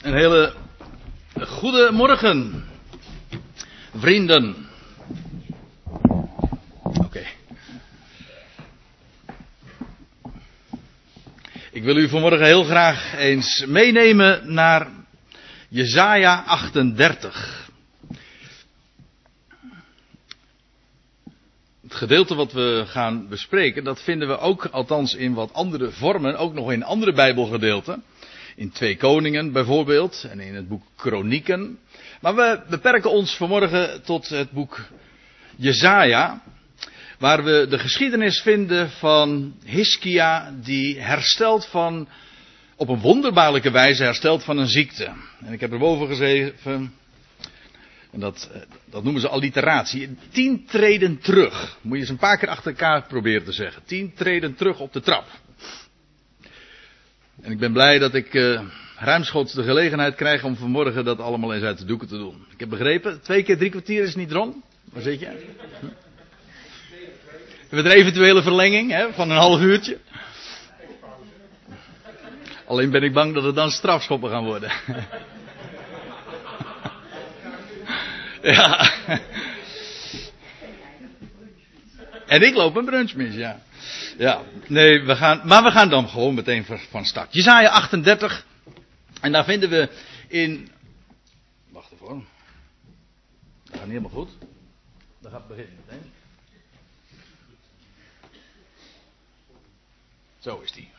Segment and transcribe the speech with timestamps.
[0.00, 0.54] Een hele
[1.40, 2.64] goede morgen,
[3.94, 4.66] vrienden.
[6.82, 7.26] Oké.
[11.70, 14.88] Ik wil u vanmorgen heel graag eens meenemen naar
[15.68, 17.70] Jesaja 38.
[21.82, 26.36] Het gedeelte wat we gaan bespreken, dat vinden we ook, althans in wat andere vormen,
[26.36, 28.02] ook nog in andere Bijbelgedeelten.
[28.56, 31.78] In Twee Koningen bijvoorbeeld en in het boek Kronieken.
[32.20, 34.80] Maar we beperken ons vanmorgen tot het boek
[35.56, 36.42] Jezaja.
[37.18, 42.08] Waar we de geschiedenis vinden van Hiskia die herstelt van,
[42.76, 45.12] op een wonderbaarlijke wijze herstelt van een ziekte.
[45.44, 46.92] En ik heb erboven geschreven,
[48.12, 48.50] en dat,
[48.90, 51.78] dat noemen ze alliteratie, tien treden terug.
[51.80, 53.82] Moet je eens een paar keer achter elkaar proberen te zeggen.
[53.84, 55.26] Tien treden terug op de trap.
[57.42, 58.60] En ik ben blij dat ik uh,
[58.96, 62.46] ruimschoots de gelegenheid krijg om vanmorgen dat allemaal eens uit de doeken te doen.
[62.50, 64.62] Ik heb begrepen, twee keer drie kwartier is niet Ron.
[64.92, 65.26] Waar zit je?
[65.80, 65.86] Hm?
[67.70, 69.98] Met een eventuele verlenging hè, van een half uurtje.
[72.66, 74.72] Alleen ben ik bang dat het dan strafschoppen gaan worden.
[78.42, 78.90] Ja.
[82.26, 83.62] En ik loop een brunch mis, ja.
[84.18, 87.34] Ja, nee, we gaan, maar we gaan dan gewoon meteen van start.
[87.34, 88.46] Jezaja 38.
[89.20, 89.88] En daar vinden we
[90.28, 90.70] in.
[91.68, 92.26] Wacht even.
[93.64, 94.30] Dat gaat niet helemaal goed.
[95.20, 96.12] Dat gaat beginnen meteen.
[100.38, 100.90] Zo is die.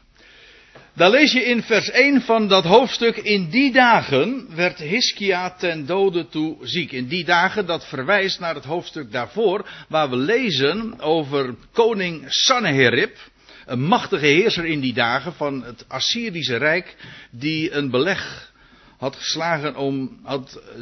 [0.96, 3.18] Daar lees je in vers 1 van dat hoofdstuk.
[3.18, 6.92] In die dagen werd Hiskia ten dode toe ziek.
[6.92, 9.70] In die dagen, dat verwijst naar het hoofdstuk daarvoor.
[9.88, 13.18] Waar we lezen over koning Sanherib.
[13.66, 16.96] Een machtige heerser in die dagen van het Assyrische Rijk.
[17.32, 18.52] Die een beleg
[18.98, 20.20] had geslagen om.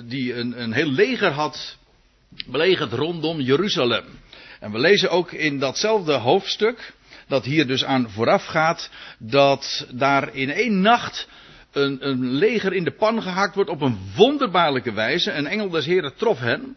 [0.06, 1.78] Die een, een heel leger had
[2.48, 4.06] belegerd rondom Jeruzalem.
[4.60, 6.94] En we lezen ook in datzelfde hoofdstuk
[7.32, 11.28] dat hier dus aan vooraf gaat, dat daar in één nacht
[11.72, 15.32] een, een leger in de pan gehakt wordt op een wonderbaarlijke wijze.
[15.32, 16.76] Een engel des Heren trof hen.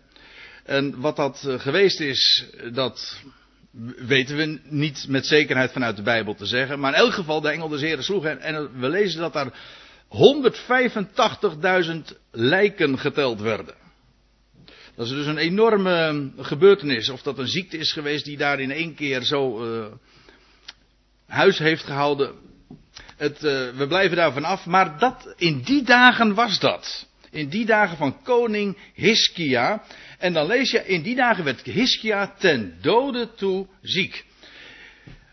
[0.65, 3.23] En wat dat eh, geweest is, dat
[3.97, 6.81] weten we niet met zekerheid vanuit de Bijbel te zeggen.
[6.81, 8.41] Maar in elk geval, de engel des Heren sloeg hen.
[8.41, 9.53] En we lezen dat daar
[11.89, 13.75] 185.000 lijken geteld werden.
[14.97, 17.09] Dat is dus een enorme gebeurtenis.
[17.09, 19.87] Of dat een ziekte is geweest die daar in één keer zo uh,
[21.27, 22.35] huis heeft gehouden.
[23.17, 24.67] Het, uh, we blijven daarvan af.
[24.67, 27.07] Maar dat, in die dagen was dat.
[27.31, 29.83] In die dagen van koning Hiskia.
[30.19, 34.25] En dan lees je, in die dagen werd Hiskia ten dode toe ziek.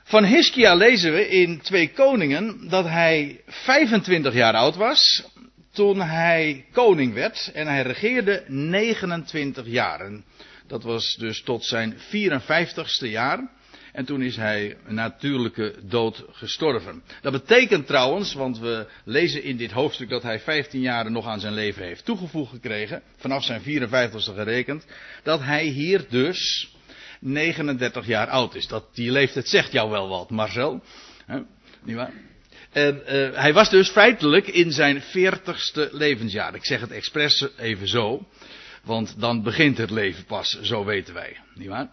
[0.04, 5.24] Van Hiskia lezen we in Twee Koningen dat hij 25 jaar oud was
[5.72, 10.12] toen hij koning werd en hij regeerde 29 jaar.
[10.68, 13.50] dat was dus tot zijn 54ste jaar.
[13.92, 17.04] En toen is hij natuurlijke dood gestorven.
[17.22, 21.40] Dat betekent trouwens, want we lezen in dit hoofdstuk dat hij 15 jaren nog aan
[21.40, 24.86] zijn leven heeft toegevoegd gekregen, vanaf zijn 54ste gerekend,
[25.24, 26.72] dat hij hier dus
[27.20, 28.68] 39 jaar oud is.
[28.68, 30.84] Dat, die leeftijd zegt jou wel wat, Marcel.
[31.26, 31.40] He?
[31.84, 32.14] Niet waar?
[32.72, 36.56] En uh, hij was dus feitelijk in zijn 40ste levensjaar.
[36.56, 38.28] Ik zeg het expres even zo,
[38.84, 41.38] want dan begint het leven pas, zo weten wij.
[41.56, 41.90] Niet waar?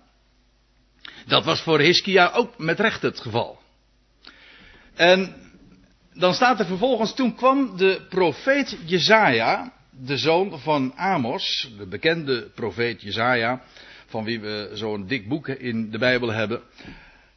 [1.27, 3.59] Dat was voor Hiskia ook met recht het geval.
[4.95, 5.35] En
[6.13, 12.51] dan staat er vervolgens, toen kwam de profeet Jezaja, de zoon van Amos, de bekende
[12.55, 13.63] profeet Jezaja,
[14.07, 16.63] van wie we zo'n dik boek in de Bijbel hebben.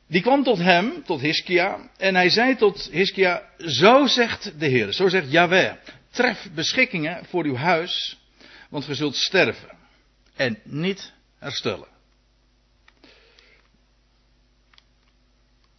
[0.07, 4.91] Die kwam tot hem, tot Hiskia, en hij zei tot Hiskia, zo zegt de Heer,
[4.91, 5.73] zo zegt Yahweh,
[6.09, 8.17] tref beschikkingen voor uw huis,
[8.69, 9.69] want ge zult sterven
[10.35, 11.87] en niet herstellen.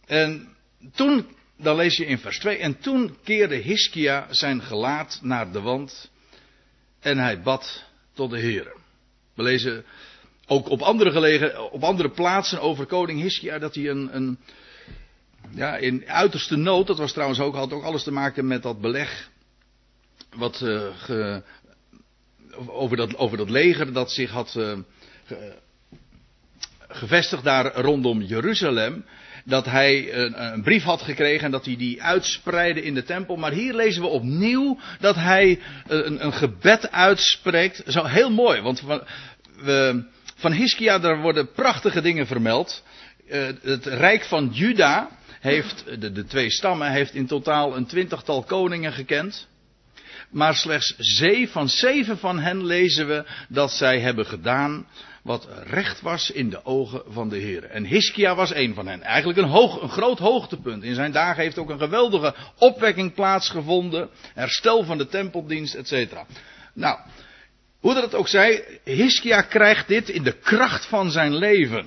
[0.05, 0.47] En
[0.95, 1.27] toen,
[1.57, 6.11] dan lees je in vers 2, en toen keerde Hiskia zijn gelaat naar de wand
[6.99, 7.83] en hij bad
[8.13, 8.75] tot de Heer.
[9.33, 9.85] We lezen
[10.45, 14.37] ook op andere, gelegen, op andere plaatsen over koning Hiskia dat hij een, een
[15.49, 18.81] ja, in uiterste nood, dat was trouwens ook, had ook alles te maken met dat
[18.81, 19.29] beleg
[20.35, 21.43] wat ge,
[22.67, 24.83] over, dat, over dat leger dat zich had ge,
[26.87, 29.05] gevestigd daar rondom Jeruzalem
[29.43, 33.35] dat hij een, een, brief had gekregen en dat hij die uitspreidde in de tempel.
[33.35, 37.83] Maar hier lezen we opnieuw dat hij een, een gebed uitspreekt.
[37.87, 39.01] Zo heel mooi, want van,
[39.61, 40.03] we,
[40.35, 42.83] van Hiskia daar worden prachtige dingen vermeld.
[43.27, 45.09] Uh, het rijk van Juda
[45.39, 49.47] heeft, de, de twee stammen, heeft in totaal een twintigtal koningen gekend.
[50.33, 54.87] Maar slechts zeven, van zeven van hen lezen we dat zij hebben gedaan
[55.23, 57.63] wat recht was in de ogen van de Heer.
[57.63, 59.01] En Hiskia was een van hen.
[59.01, 60.83] Eigenlijk een, hoog, een groot hoogtepunt.
[60.83, 64.09] In zijn dagen heeft ook een geweldige opwekking plaatsgevonden.
[64.33, 66.13] Herstel van de tempeldienst, etc.
[66.73, 66.99] Nou,
[67.79, 71.85] hoe dat ook zij, Hiskia krijgt dit in de kracht van zijn leven.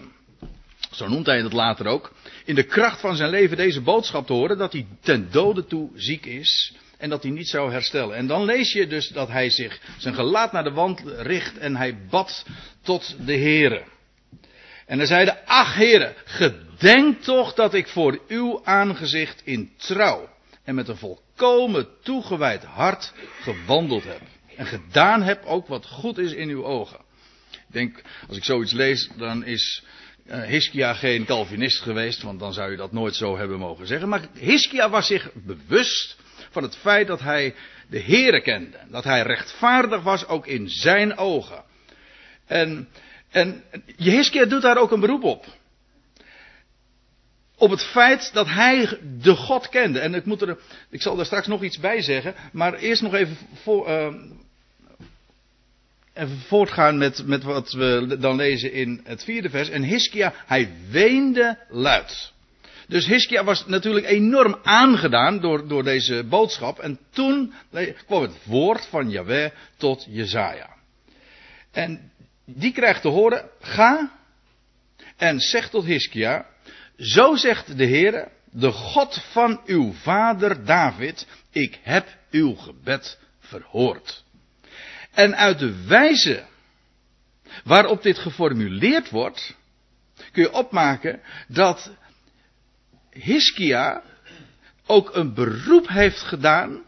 [0.91, 2.13] Zo noemt hij het later ook.
[2.45, 5.91] In de kracht van zijn leven deze boodschap te horen dat hij ten dode toe
[5.95, 6.75] ziek is
[7.07, 8.17] en dat hij niet zou herstellen.
[8.17, 11.77] En dan lees je dus dat hij zich zijn gelaat naar de wand richt en
[11.77, 12.45] hij bad
[12.83, 13.85] tot de Heere.
[14.87, 20.29] En hij zeide, ach Heere, gedenk toch dat ik voor uw aangezicht in trouw
[20.65, 24.21] en met een volkomen toegewijd hart gewandeld heb.
[24.57, 26.99] En gedaan heb ook wat goed is in uw ogen.
[27.51, 29.85] Ik denk, als ik zoiets lees, dan is
[30.27, 34.09] Hiskia geen Calvinist geweest, want dan zou je dat nooit zo hebben mogen zeggen.
[34.09, 36.17] Maar Hiskia was zich bewust
[36.51, 37.55] van het feit dat hij
[37.89, 38.79] de Heere kende.
[38.89, 41.65] Dat hij rechtvaardig was ook in zijn ogen.
[42.47, 42.89] En,
[43.31, 43.63] en
[43.97, 45.47] Jehiskia doet daar ook een beroep op.
[47.59, 49.99] Op het feit dat hij de God kende.
[49.99, 50.59] En ik, moet er,
[50.91, 52.35] ik zal daar straks nog iets bij zeggen.
[52.53, 54.15] Maar eerst nog even, voor, uh,
[56.17, 59.69] even voortgaan met, met wat we dan lezen in het vierde vers.
[59.69, 62.33] En Hiskia, hij weende luid.
[62.89, 66.79] Dus Hiskia was natuurlijk enorm aangedaan door, door deze boodschap.
[66.79, 67.53] En toen
[68.07, 70.77] kwam het woord van Yahweh tot Jezaja.
[71.73, 72.13] En
[72.45, 74.13] die krijgt te horen, ga
[75.17, 76.47] en zeg tot Hiskia,
[76.99, 84.25] zo zegt de Heere, de God van uw vader David, ik heb uw gebed verhoord.
[85.17, 86.45] En uit de wijze
[87.65, 89.55] waarop dit geformuleerd wordt,
[90.33, 91.91] kun je opmaken dat
[93.11, 94.03] Hiskia
[94.87, 96.83] ook een beroep heeft gedaan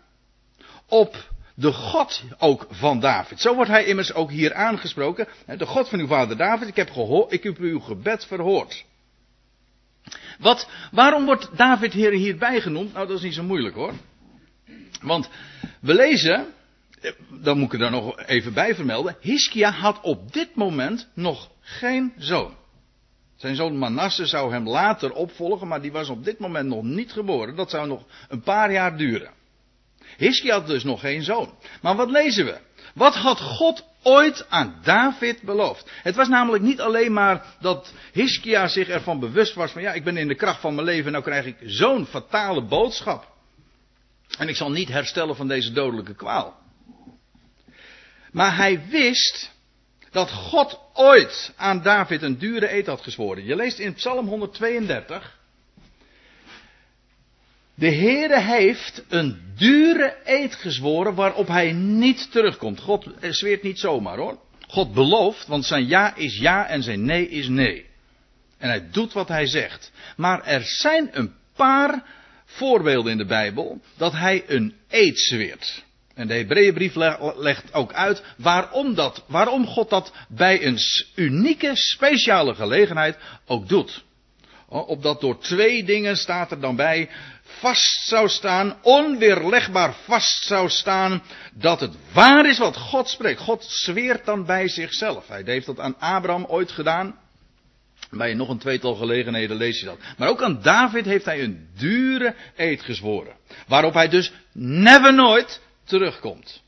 [0.87, 3.41] op de God ook van David.
[3.41, 5.29] Zo wordt hij immers ook hier aangesproken.
[5.47, 8.85] De God van uw vader David, ik heb, gehoor, ik heb uw gebed verhoord.
[10.39, 12.93] Wat, waarom wordt David hier hierbij genoemd?
[12.93, 13.93] Nou, dat is niet zo moeilijk hoor.
[15.03, 15.29] Want
[15.81, 16.47] we lezen,
[17.31, 22.13] dan moet ik er nog even bij vermelden, Hiskia had op dit moment nog geen
[22.19, 22.57] zoon.
[23.37, 27.13] Zijn zoon Manasse zou hem later opvolgen, maar die was op dit moment nog niet
[27.13, 27.57] geboren.
[27.57, 29.31] Dat zou nog een paar jaar duren.
[30.17, 31.55] Hiskia had dus nog geen zoon.
[31.83, 32.59] Maar wat lezen we?
[32.95, 35.91] Wat had God ooit aan David beloofd?
[36.03, 40.05] Het was namelijk niet alleen maar dat Hiskia zich ervan bewust was van ja, ik
[40.05, 43.37] ben in de kracht van mijn leven en nou krijg ik zo'n fatale boodschap.
[44.39, 46.57] En ik zal niet herstellen van deze dodelijke kwaal.
[48.33, 49.51] Maar hij wist
[50.11, 53.45] dat God ooit aan David een dure eed had gezworen.
[53.45, 55.39] Je leest in Psalm 132.
[57.75, 62.81] De Heere heeft een dure eed gezworen waarop hij niet terugkomt.
[62.81, 64.39] God zweert niet zomaar hoor.
[64.69, 67.87] God belooft, want zijn ja is ja en zijn nee is nee.
[68.59, 69.93] En hij doet wat hij zegt.
[70.17, 72.05] Maar er zijn een paar
[72.45, 75.85] voorbeelden in de Bijbel dat hij een eed zweert.
[76.19, 76.95] En de Hebreeënbrief
[77.37, 80.79] legt ook uit waarom, dat, waarom God dat bij een
[81.15, 83.17] unieke, speciale gelegenheid
[83.47, 84.05] ook doet.
[84.69, 87.09] Opdat door twee dingen staat er dan bij
[87.43, 91.23] vast zou staan, onweerlegbaar vast zou staan,
[91.53, 93.41] dat het waar is wat God spreekt.
[93.41, 95.29] God zweert dan bij zichzelf.
[95.29, 97.19] Hij heeft dat aan Abraham ooit gedaan.
[98.11, 99.99] Bij nog een tweetal gelegenheden lees je dat.
[100.17, 103.35] Maar ook aan David heeft hij een dure eed gezworen.
[103.67, 106.63] Waarop hij dus never nooit terugkomt.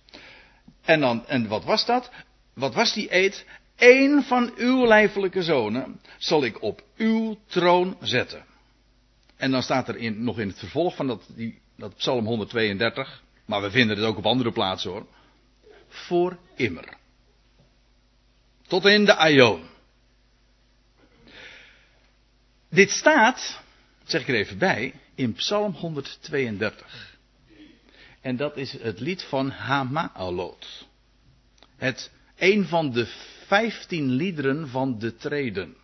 [0.82, 2.10] En, dan, en wat was dat?
[2.54, 3.44] Wat was die eed?
[3.76, 8.44] Eén van uw lijfelijke zonen zal ik op uw troon zetten.
[9.36, 13.22] En dan staat er in, nog in het vervolg van dat, die, dat Psalm 132,
[13.44, 15.06] maar we vinden het ook op andere plaatsen hoor.
[15.88, 16.96] Voor immer.
[18.66, 19.62] Tot in de Aion.
[22.68, 23.60] Dit staat,
[24.04, 27.18] zeg ik er even bij, in Psalm 132.
[28.20, 30.88] En dat is het lied van Hamaalot.
[31.76, 33.06] Het, een van de
[33.46, 35.76] vijftien liederen van de treden.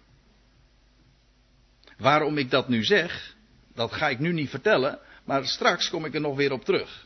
[1.98, 3.36] Waarom ik dat nu zeg,
[3.74, 7.05] dat ga ik nu niet vertellen, maar straks kom ik er nog weer op terug.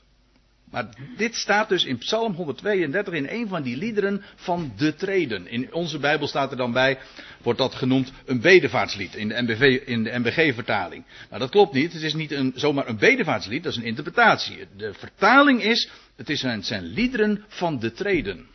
[0.71, 5.47] Maar dit staat dus in Psalm 132 in een van die liederen van de treden.
[5.47, 6.99] In onze Bijbel staat er dan bij,
[7.43, 11.05] wordt dat genoemd een bedevaartslied in de, MBV, in de MBG-vertaling.
[11.31, 14.67] Maar dat klopt niet, het is niet een, zomaar een bedevaartslied, dat is een interpretatie.
[14.77, 18.47] De vertaling is, het, is het zijn liederen van de treden.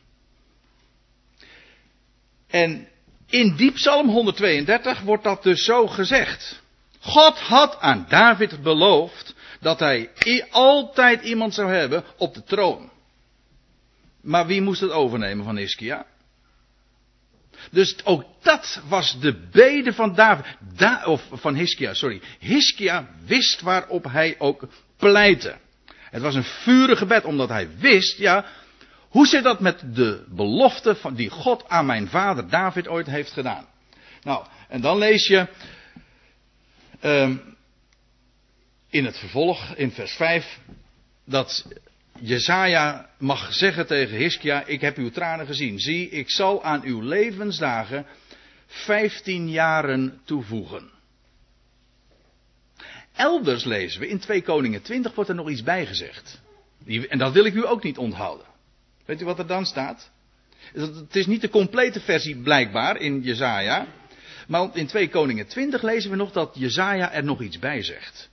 [2.48, 2.88] En
[3.30, 6.64] in die Psalm 132 wordt dat dus zo gezegd.
[7.00, 9.35] God had aan David beloofd
[9.66, 10.10] dat hij
[10.50, 12.92] altijd iemand zou hebben op de troon.
[14.22, 16.06] Maar wie moest het overnemen van Hiskia?
[17.72, 20.46] Dus ook dat was de bede van David.
[21.06, 22.22] of van Hiskia, sorry.
[22.40, 24.68] Hiskia wist waarop hij ook
[24.98, 25.58] pleitte.
[26.10, 28.46] Het was een vurig gebed, omdat hij wist, ja,
[29.10, 33.32] hoe zit dat met de belofte van die God aan mijn vader David ooit heeft
[33.32, 33.66] gedaan?
[34.24, 35.48] Nou, en dan lees je
[37.02, 37.55] um,
[38.90, 40.60] in het vervolg, in vers 5,
[41.26, 41.66] dat
[42.20, 45.80] Jezaja mag zeggen tegen Hiskia, ik heb uw tranen gezien.
[45.80, 48.06] Zie, ik zal aan uw levensdagen
[48.68, 50.94] 15 jaren toevoegen.
[53.16, 56.42] Elders lezen we, in 2 Koningen 20 wordt er nog iets bijgezegd.
[57.10, 58.46] En dat wil ik u ook niet onthouden.
[59.06, 60.12] Weet u wat er dan staat?
[60.74, 63.88] Het is niet de complete versie blijkbaar in Jezaja.
[64.48, 68.30] Maar in 2 Koningen 20 lezen we nog dat Jezaja er nog iets bij zegt.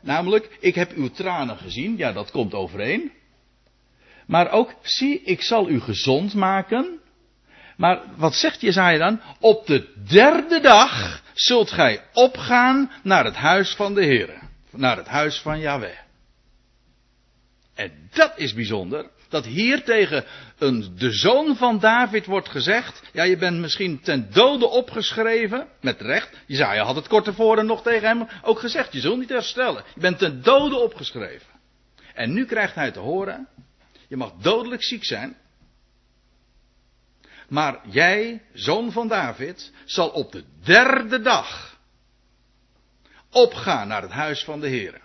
[0.00, 1.96] Namelijk, ik heb uw tranen gezien.
[1.96, 3.12] Ja, dat komt overeen.
[4.26, 7.00] Maar ook, zie, ik zal u gezond maken.
[7.76, 9.20] Maar wat zegt Jezaja dan?
[9.40, 14.40] Op de derde dag zult gij opgaan naar het huis van de Heer.
[14.70, 15.98] Naar het huis van Yahweh.
[17.74, 20.24] En dat is bijzonder dat hier tegen
[20.58, 23.02] een, de zoon van David wordt gezegd.
[23.12, 25.68] Ja, je bent misschien ten dode opgeschreven.
[25.80, 26.36] Met recht.
[26.46, 28.92] Jezaja had het kort tevoren nog tegen hem ook gezegd.
[28.92, 29.84] Je zult niet herstellen.
[29.94, 31.48] Je bent ten dode opgeschreven.
[32.14, 33.48] En nu krijgt hij te horen.
[34.08, 35.36] Je mag dodelijk ziek zijn.
[37.48, 41.78] Maar jij, zoon van David, zal op de derde dag
[43.30, 45.00] opgaan naar het huis van de Heer.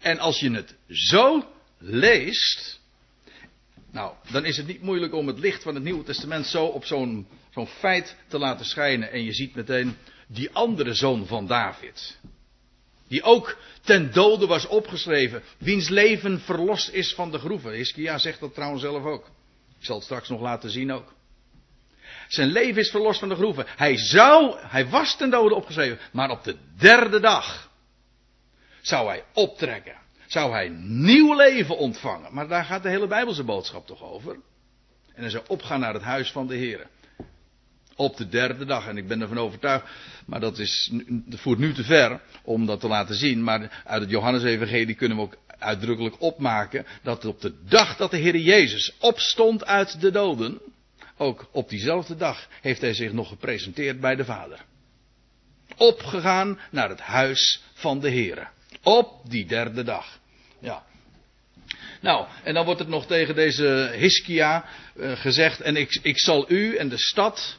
[0.00, 1.44] En als je het zo
[1.78, 2.80] leest,
[3.92, 6.84] nou, dan is het niet moeilijk om het licht van het Nieuwe Testament zo op
[6.84, 9.10] zo'n zo'n feit te laten schijnen.
[9.10, 9.96] En je ziet meteen
[10.26, 12.18] die andere zoon van David.
[13.08, 15.42] Die ook ten dode was opgeschreven.
[15.58, 17.72] Wiens leven verlost is van de groeven.
[17.72, 19.26] Hiskia zegt dat trouwens zelf ook.
[19.78, 21.14] Ik zal het straks nog laten zien ook.
[22.28, 23.66] Zijn leven is verlost van de groeven.
[23.76, 25.98] Hij zou, hij was ten dode opgeschreven.
[26.12, 27.70] Maar op de derde dag
[28.80, 30.01] zou hij optrekken
[30.32, 32.34] zou hij nieuw leven ontvangen.
[32.34, 34.32] Maar daar gaat de hele Bijbelse boodschap toch over.
[35.14, 36.86] En hij zou opgaan naar het huis van de Heer.
[37.96, 38.86] Op de derde dag.
[38.86, 39.86] En ik ben ervan overtuigd.
[40.26, 40.92] Maar dat, is,
[41.28, 43.44] voert nu te ver om dat te laten zien.
[43.44, 46.86] Maar uit het Johannesevangelie kunnen we ook uitdrukkelijk opmaken.
[47.02, 50.60] Dat op de dag dat de Heer Jezus opstond uit de doden.
[51.16, 54.64] Ook op diezelfde dag heeft hij zich nog gepresenteerd bij de Vader.
[55.76, 58.50] Opgegaan naar het huis van de Heer.
[58.82, 60.20] Op die derde dag.
[60.62, 60.82] Ja.
[62.00, 64.64] Nou, en dan wordt het nog tegen deze Hiskia
[64.96, 65.60] uh, gezegd.
[65.60, 67.58] En ik, ik zal u en de stad.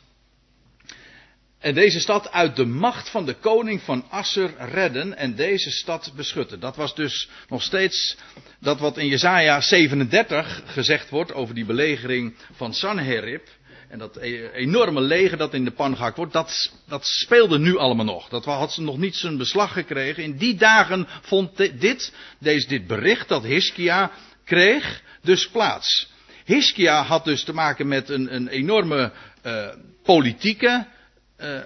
[1.59, 6.13] En deze stad uit de macht van de koning van Asser redden en deze stad
[6.15, 6.59] beschutten.
[6.59, 8.17] Dat was dus nog steeds
[8.59, 13.47] dat wat in Jesaja 37 gezegd wordt over die belegering van Sanherib.
[13.93, 17.77] En dat e- enorme leger dat in de pan gehakt wordt, dat, dat speelde nu
[17.77, 18.29] allemaal nog.
[18.29, 20.23] Dat had ze nog niet zijn beslag gekregen.
[20.23, 24.11] In die dagen vond dit, deze, dit bericht dat Hiskia
[24.45, 26.11] kreeg, dus plaats.
[26.45, 29.11] Hiskia had dus te maken met een, een enorme
[29.45, 29.67] uh,
[30.03, 30.87] politieke
[31.39, 31.59] uh,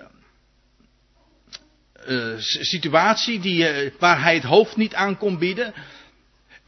[2.07, 5.73] uh, situatie die, waar hij het hoofd niet aan kon bieden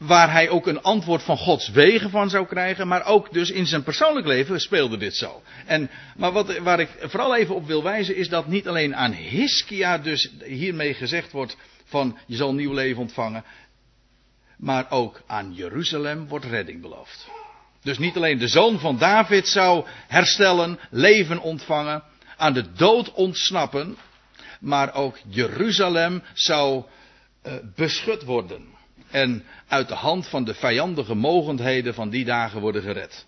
[0.00, 3.66] waar hij ook een antwoord van Gods wegen van zou krijgen, maar ook dus in
[3.66, 5.42] zijn persoonlijk leven speelde dit zo.
[5.66, 9.12] En, maar wat, waar ik vooral even op wil wijzen is dat niet alleen aan
[9.12, 13.44] Hiskia dus hiermee gezegd wordt van je zal nieuw leven ontvangen,
[14.56, 17.28] maar ook aan Jeruzalem wordt redding beloofd.
[17.82, 22.02] Dus niet alleen de zoon van David zou herstellen, leven ontvangen,
[22.36, 23.96] aan de dood ontsnappen,
[24.60, 26.84] maar ook Jeruzalem zou
[27.46, 28.78] uh, beschut worden
[29.10, 33.26] en uit de hand van de vijandige mogendheden van die dagen worden gered.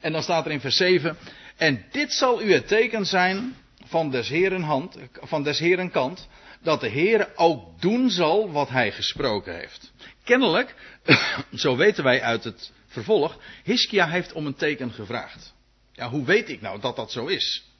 [0.00, 1.16] En dan staat er in vers 7,
[1.56, 6.28] en dit zal u het teken zijn van des Heren hand, van des Heren kant,
[6.62, 9.92] dat de Heer ook doen zal wat hij gesproken heeft.
[10.24, 10.74] Kennelijk,
[11.54, 15.54] zo weten wij uit het vervolg, Hiskia heeft om een teken gevraagd.
[15.92, 17.71] Ja, hoe weet ik nou dat dat zo is?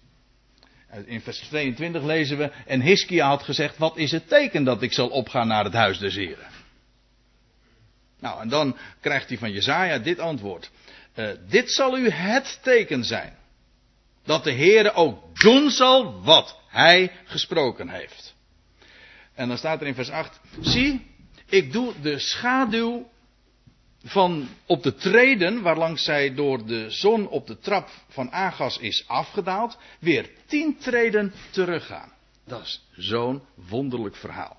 [1.04, 4.92] In vers 22 lezen we, en Hiskia had gezegd, wat is het teken dat ik
[4.92, 6.46] zal opgaan naar het huis des Heren?
[8.20, 10.70] Nou, en dan krijgt hij van Jezaja dit antwoord.
[11.14, 13.36] Uh, dit zal u het teken zijn.
[14.24, 18.34] Dat de Heere ook doen zal wat hij gesproken heeft.
[19.34, 21.06] En dan staat er in vers 8, zie,
[21.48, 23.10] ik doe de schaduw
[24.04, 29.04] van op de treden waarlangs zij door de zon op de trap van Agas is
[29.06, 32.12] afgedaald, weer tien treden teruggaan.
[32.46, 34.58] Dat is zo'n wonderlijk verhaal.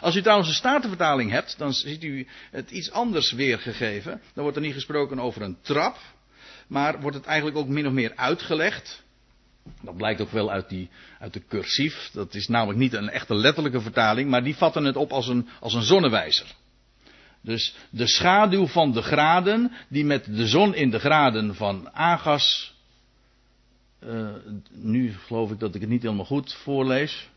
[0.00, 4.20] Als u trouwens een statenvertaling hebt, dan ziet u het iets anders weergegeven.
[4.34, 5.98] Dan wordt er niet gesproken over een trap,
[6.66, 9.02] maar wordt het eigenlijk ook min of meer uitgelegd.
[9.80, 12.10] Dat blijkt ook wel uit, die, uit de cursief.
[12.12, 15.48] Dat is namelijk niet een echte letterlijke vertaling, maar die vatten het op als een,
[15.60, 16.54] als een zonnewijzer.
[17.42, 22.74] Dus de schaduw van de graden, die met de zon in de graden van Agas.
[24.04, 24.28] Uh,
[24.70, 27.30] nu geloof ik dat ik het niet helemaal goed voorlees.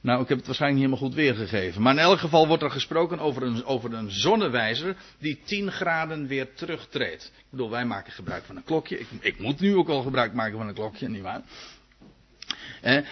[0.00, 1.82] Nou, ik heb het waarschijnlijk niet helemaal goed weergegeven.
[1.82, 6.26] Maar in elk geval wordt er gesproken over een, over een zonnewijzer die 10 graden
[6.26, 7.32] weer terugtreedt.
[7.36, 8.98] Ik bedoel, wij maken gebruik van een klokje.
[8.98, 11.42] Ik, ik moet nu ook al gebruik maken van een klokje, nietwaar?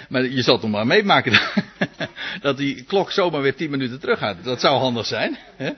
[0.09, 1.41] Maar je zal toch maar meemaken
[2.41, 4.45] dat die klok zomaar weer 10 minuten terug gaat.
[4.45, 5.39] Dat zou handig zijn.
[5.57, 5.71] Hè?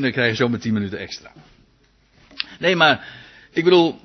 [0.00, 1.32] dan krijg je zomaar 10 minuten extra.
[2.58, 3.06] Nee, maar
[3.50, 4.00] ik bedoel,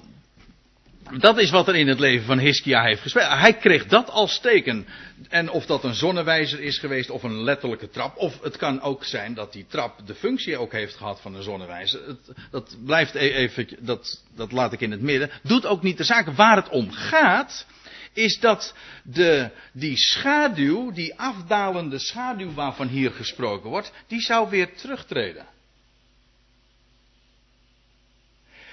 [1.12, 3.28] dat is wat er in het leven van Hiskia heeft gespeeld.
[3.28, 4.88] Hij kreeg dat als teken.
[5.30, 8.18] En of dat een zonnewijzer is geweest of een letterlijke trap.
[8.18, 11.44] Of het kan ook zijn dat die trap de functie ook heeft gehad van een
[11.44, 12.18] zonnewijzer.
[12.52, 15.32] dat blijft e- even, dat, dat laat ik in het midden.
[15.44, 16.28] Doet ook niet de zaak.
[16.28, 17.66] Waar het om gaat,
[18.14, 24.76] is dat de, die schaduw, die afdalende schaduw waarvan hier gesproken wordt, die zou weer
[24.76, 25.46] terugtreden.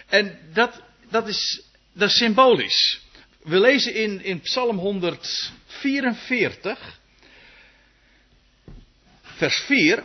[0.09, 3.01] En dat, dat is dat is symbolisch.
[3.43, 7.01] We lezen in, in Psalm 144,
[9.23, 10.05] vers 4,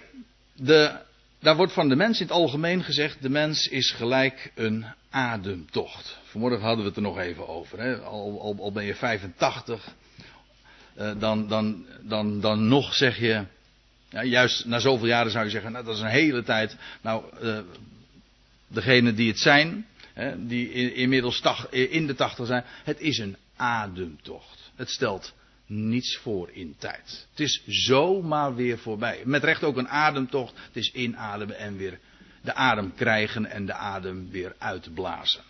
[0.55, 0.99] de,
[1.39, 6.17] daar wordt van de mens in het algemeen gezegd, de mens is gelijk een ademtocht.
[6.23, 7.79] Vanmorgen hadden we het er nog even over.
[7.79, 7.97] Hè?
[7.97, 9.87] Al, al, ben je 85,
[10.97, 13.45] uh, eh, dan, dan, dan, dan nog zeg je,
[14.09, 16.75] ja, juist na zoveel jaren zou je zeggen, nou, dat is een hele tijd.
[17.01, 17.59] Nou, uh,
[18.67, 19.85] degenen die het zijn,
[20.37, 22.63] die inmiddels in de tachtig zijn.
[22.83, 24.71] Het is een ademtocht.
[24.75, 25.33] Het stelt
[25.65, 27.27] niets voor in tijd.
[27.29, 29.21] Het is zomaar weer voorbij.
[29.23, 30.53] Met recht ook een ademtocht.
[30.55, 31.99] Het is inademen en weer
[32.41, 35.43] de adem krijgen en de adem weer uitblazen.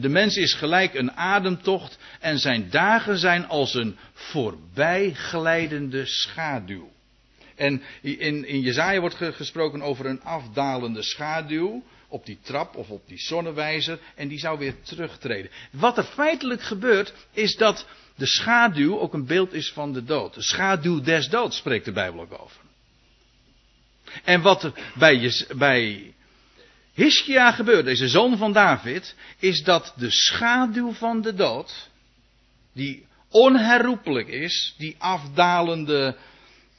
[0.00, 6.90] De mens is gelijk een ademtocht en zijn dagen zijn als een voorbijglijdende schaduw.
[7.54, 13.08] En in, in Jezaja wordt gesproken over een afdalende schaduw op die trap of op
[13.08, 15.50] die zonnewijzer en die zou weer terugtreden.
[15.70, 20.34] Wat er feitelijk gebeurt is dat de schaduw ook een beeld is van de dood.
[20.34, 22.60] De schaduw des doods spreekt de Bijbel ook over.
[24.24, 26.12] En wat er bij, bij
[26.94, 31.90] Hiskia gebeurt, deze zoon van David, is dat de schaduw van de dood,
[32.72, 36.16] die onherroepelijk is, die afdalende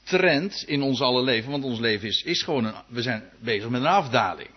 [0.02, 3.68] trend in ons alle leven, want ons leven is, is gewoon een, we zijn bezig
[3.68, 4.50] met een afdaling.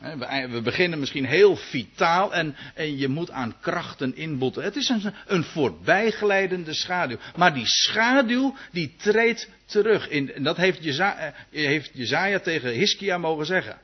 [0.00, 4.62] We beginnen misschien heel vitaal en, en je moet aan krachten inbotten.
[4.62, 7.18] Het is een, een voorbijglijdende schaduw.
[7.36, 10.08] Maar die schaduw die treedt terug.
[10.08, 13.78] In, en dat heeft Jezaja, eh, heeft Jezaja tegen Hiskia mogen zeggen.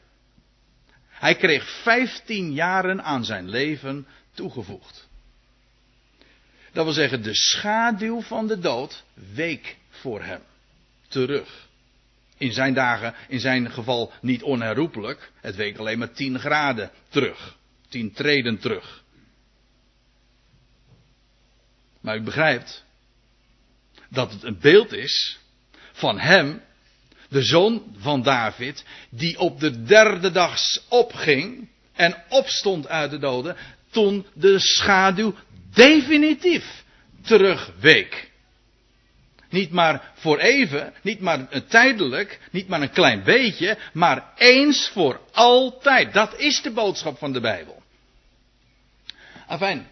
[1.08, 5.08] Hij kreeg 15 jaren aan zijn leven toegevoegd.
[6.72, 10.40] Dat wil zeggen, de schaduw van de dood week voor hem
[11.08, 11.65] terug
[12.36, 15.32] in zijn dagen, in zijn geval niet onherroepelijk.
[15.40, 17.56] Het week alleen maar 10 graden terug.
[17.88, 19.04] 10 treden terug.
[22.00, 22.84] Maar u begrijpt
[24.10, 25.38] dat het een beeld is
[25.92, 26.62] van hem,
[27.28, 33.56] de zoon van David, die op de derde dag opging en opstond uit de doden,
[33.90, 35.34] toen de schaduw
[35.72, 36.84] definitief
[37.22, 38.30] terugweek.
[39.50, 45.20] Niet maar voor even, niet maar tijdelijk, niet maar een klein beetje, maar eens voor
[45.32, 46.12] altijd.
[46.12, 47.82] Dat is de boodschap van de Bijbel.
[49.46, 49.86] Afijn,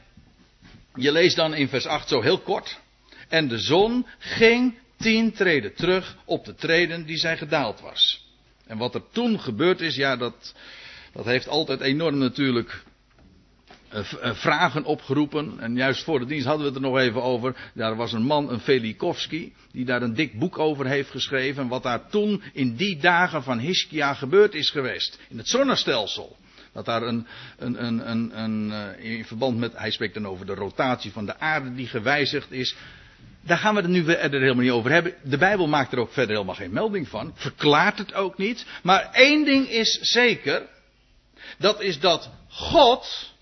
[0.95, 2.81] je leest dan in vers 8 zo heel kort.
[3.29, 8.25] En de zon ging tien treden terug op de treden die zij gedaald was.
[8.67, 10.55] En wat er toen gebeurd is, ja, dat,
[11.13, 12.83] dat heeft altijd enorm natuurlijk
[14.33, 15.55] vragen opgeroepen.
[15.59, 17.71] En juist voor de dienst hadden we het er nog even over.
[17.75, 21.69] Daar was een man, een Velikovski, die daar een dik boek over heeft geschreven.
[21.69, 25.19] Wat daar toen in die dagen van Hiskia gebeurd is geweest.
[25.29, 26.37] In het zonnestelsel.
[26.73, 27.27] Dat daar een,
[27.59, 31.27] een, een, een, een, eh, in verband met, hij spreekt dan over de rotatie van
[31.27, 32.77] de aarde die gewijzigd is.
[33.41, 35.15] Daar gaan we het nu verder helemaal niet over hebben.
[35.23, 37.33] De Bijbel maakt er ook verder helemaal geen melding van.
[37.35, 38.67] Verklaart het ook niet.
[38.83, 40.63] Maar één ding is zeker.
[41.59, 43.34] Dat is dat God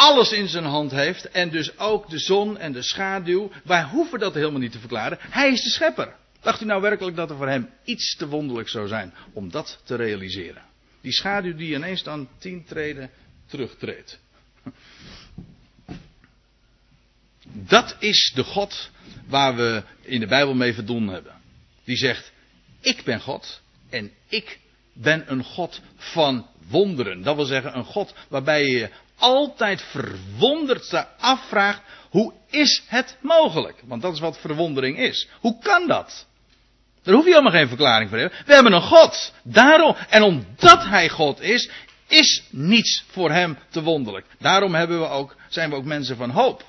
[0.00, 3.50] alles in zijn hand heeft en dus ook de zon en de schaduw.
[3.64, 5.18] Wij hoeven dat helemaal niet te verklaren.
[5.20, 6.16] Hij is de schepper.
[6.40, 9.80] Dacht u nou werkelijk dat er voor hem iets te wonderlijk zou zijn om dat
[9.84, 10.62] te realiseren?
[11.00, 13.10] Die schaduw die ineens dan tien treden
[13.46, 14.18] terugtreedt.
[17.52, 18.90] Dat is de God
[19.26, 21.34] waar we in de Bijbel mee verdoen hebben.
[21.84, 22.32] Die zegt,
[22.80, 23.60] ik ben God
[23.90, 24.58] en ik
[24.92, 27.22] ben een God van wonderen.
[27.22, 31.80] Dat wil zeggen, een God waarbij je je altijd verwonderd afvraagt,
[32.10, 33.82] hoe is het mogelijk?
[33.84, 35.28] Want dat is wat verwondering is.
[35.40, 36.26] Hoe kan dat?
[37.02, 38.46] Daar hoef je helemaal geen verklaring voor te hebben.
[38.46, 39.34] We hebben een God.
[39.42, 41.70] Daarom, en omdat Hij God is,
[42.06, 44.26] is niets voor Hem te wonderlijk.
[44.38, 46.64] Daarom hebben we ook, zijn we ook mensen van hoop.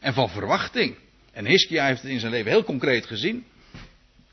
[0.00, 0.96] En van verwachting.
[1.32, 3.44] En Hiskia heeft het in zijn leven heel concreet gezien.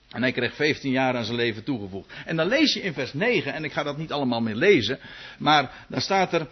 [0.09, 2.13] En hij kreeg 15 jaar aan zijn leven toegevoegd.
[2.25, 4.99] En dan lees je in vers 9, en ik ga dat niet allemaal meer lezen,
[5.37, 6.47] maar dan staat er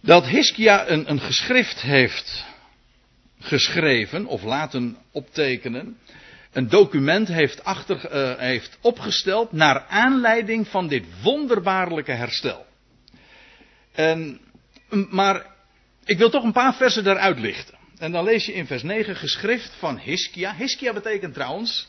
[0.00, 2.44] dat Hiskia een, een geschrift heeft
[3.38, 5.96] geschreven of laten optekenen.
[6.52, 12.66] Een document heeft, achter, uh, heeft opgesteld naar aanleiding van dit wonderbaarlijke herstel.
[13.92, 14.40] En,
[15.10, 15.46] maar
[16.04, 17.74] ik wil toch een paar versen daaruit lichten.
[17.98, 20.54] En dan lees je in vers 9 geschrift van Hiskia.
[20.54, 21.88] Hiskia betekent trouwens,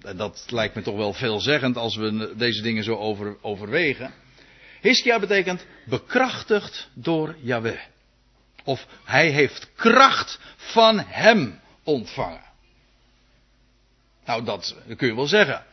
[0.00, 4.14] en dat lijkt me toch wel veelzeggend als we deze dingen zo over, overwegen.
[4.82, 7.80] Hiskia betekent bekrachtigd door Yahweh.
[8.64, 12.42] Of hij heeft kracht van hem ontvangen.
[14.24, 15.64] Nou, dat, kun je wel zeggen.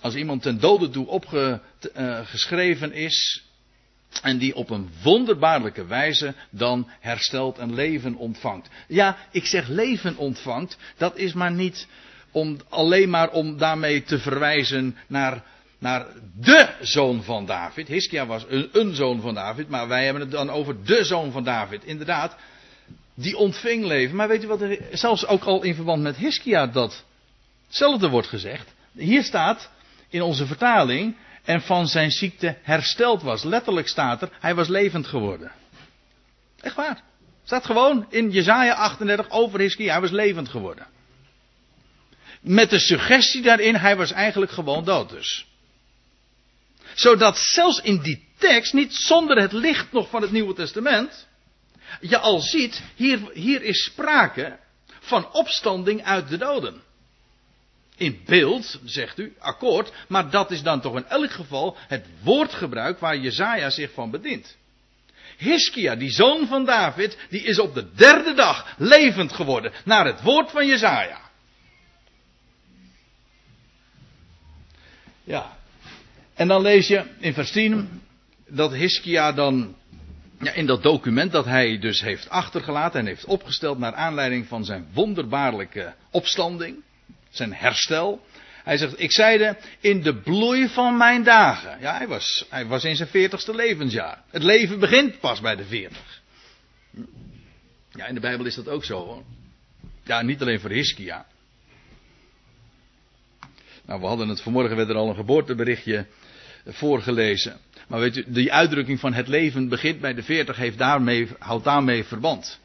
[0.00, 3.44] Als iemand ten dode toe opgeschreven uh, is.
[4.22, 8.68] En die op een wonderbaarlijke wijze dan herstelt en leven ontvangt.
[8.88, 10.76] Ja, ik zeg leven ontvangt.
[10.96, 11.86] Dat is maar niet
[12.30, 15.44] om, alleen maar om daarmee te verwijzen naar,
[15.82, 17.88] naar de zoon van David.
[17.88, 21.44] Hiskia was een, zoon van David, maar wij hebben het dan over de zoon van
[21.44, 21.84] David.
[21.84, 22.36] Inderdaad,
[23.14, 24.16] die ontving leven.
[24.16, 28.74] Maar weet u wat er zelfs ook al in verband met Hiskia datzelfde wordt gezegd?
[28.92, 29.70] Hier staat
[30.08, 33.42] in onze vertaling en van zijn ziekte hersteld was.
[33.42, 35.52] Letterlijk staat er, hij was levend geworden.
[36.60, 37.02] Echt waar.
[37.44, 40.86] Staat gewoon in Jezaja 38 over Hiskia, hij was levend geworden.
[42.40, 45.50] Met de suggestie daarin, hij was eigenlijk gewoon dood dus.
[46.94, 51.26] Zodat zelfs in die tekst, niet zonder het licht nog van het Nieuwe Testament,
[52.00, 54.58] je al ziet, hier, hier is sprake
[55.00, 56.82] van opstanding uit de doden.
[57.96, 62.98] In beeld, zegt u, akkoord, maar dat is dan toch in elk geval het woordgebruik
[62.98, 64.56] waar Jezaja zich van bedient.
[65.36, 70.22] Hiskia, die zoon van David, die is op de derde dag levend geworden naar het
[70.22, 71.20] woord van Jezaja.
[75.24, 75.60] Ja.
[76.34, 78.02] En dan lees je in vers 10
[78.48, 79.74] dat Hiskia dan
[80.42, 84.64] ja, in dat document dat hij dus heeft achtergelaten en heeft opgesteld naar aanleiding van
[84.64, 86.82] zijn wonderbaarlijke opstanding,
[87.30, 88.26] zijn herstel.
[88.64, 91.80] Hij zegt, ik zeide in de bloei van mijn dagen.
[91.80, 94.22] Ja, hij was, hij was in zijn veertigste levensjaar.
[94.30, 96.20] Het leven begint pas bij de veertig.
[97.90, 99.22] Ja, in de Bijbel is dat ook zo hoor.
[100.04, 101.26] Ja, niet alleen voor Hiskia.
[103.86, 106.06] Nou, we hadden het vanmorgen, werd er al een geboorteberichtje
[106.66, 107.56] voorgelezen.
[107.88, 111.64] Maar weet u, die uitdrukking van het leven begint bij de 40 heeft daarmee, houdt
[111.64, 112.60] daarmee verband.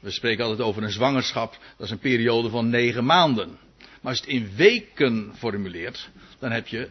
[0.00, 3.58] We spreken altijd over een zwangerschap, dat is een periode van negen maanden.
[3.78, 6.88] Maar als je het in weken formuleert, dan heb je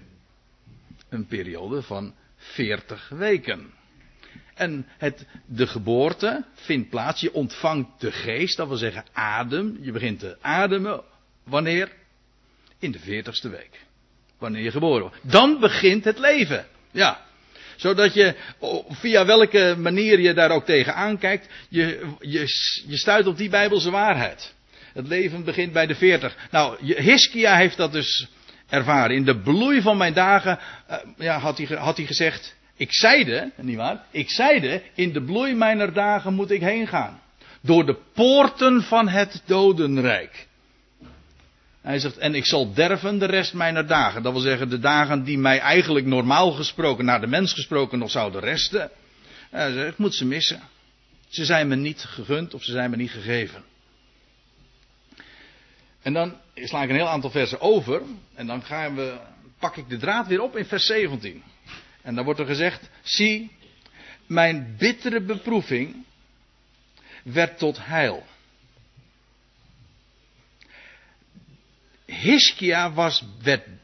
[1.10, 3.72] een periode van 40 weken.
[4.54, 9.78] En het, de geboorte vindt plaats, je ontvangt de geest, dat wil zeggen adem.
[9.82, 11.02] Je begint te ademen.
[11.44, 11.92] Wanneer?
[12.80, 13.86] In de veertigste week.
[14.39, 15.17] Wanneer je geboren wordt.
[15.21, 16.65] Dan begint het leven.
[16.91, 17.28] Ja.
[17.75, 18.36] Zodat je,
[18.89, 24.54] via welke manier je daar ook tegen aankijkt, je, je, stuit op die Bijbelse waarheid.
[24.93, 26.36] Het leven begint bij de veertig.
[26.52, 28.28] Nou, Hiskia heeft dat dus
[28.69, 29.15] ervaren.
[29.15, 33.52] In de bloei van mijn dagen uh, ja, had, hij, had hij gezegd, ik zeide,
[33.56, 37.21] nietwaar, ik zeide, in de bloei mijner dagen moet ik heen gaan.
[37.62, 40.47] Door de poorten van het dodenrijk.
[41.82, 44.24] Hij zegt, en ik zal derven de rest mijner dagen.
[44.24, 48.12] Dat wil zeggen, de dagen die mij eigenlijk normaal gesproken, naar de mens gesproken, nog
[48.12, 48.92] zouden resten.
[49.50, 50.62] Hij zegt, ik moet ze missen.
[51.28, 53.63] Ze zijn me niet gegund of ze zijn me niet gegeven.
[56.02, 58.02] En dan sla ik een heel aantal versen over.
[58.36, 59.18] En dan gaan we,
[59.60, 61.44] pak ik de draad weer op in vers 17.
[62.02, 63.52] En dan wordt er gezegd, zie,
[64.26, 66.06] mijn bittere beproeving
[67.24, 68.26] werd tot heil.
[72.10, 73.24] Hiskia was,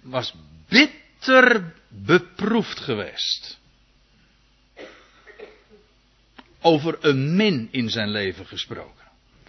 [0.02, 0.34] was
[0.70, 3.58] bitter beproefd geweest.
[6.62, 9.06] Over een min in zijn leven gesproken.